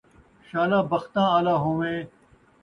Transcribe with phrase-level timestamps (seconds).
[0.47, 1.99] شالا بختاں آلا ہوویں